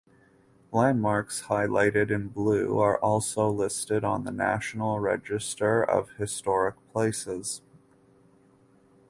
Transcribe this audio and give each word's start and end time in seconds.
Landmarks 0.71 1.43
highlighted 1.43 2.09
in 2.09 2.29
blue 2.29 2.79
are 2.79 2.97
also 3.01 3.49
listed 3.51 4.03
on 4.03 4.23
the 4.23 4.31
National 4.31 4.99
Register 4.99 5.83
of 5.83 6.09
Historic 6.13 6.73
Places. 6.91 7.61